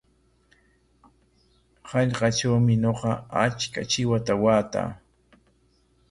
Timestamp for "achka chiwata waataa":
3.43-4.91